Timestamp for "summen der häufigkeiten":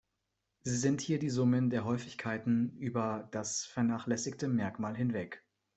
1.29-2.75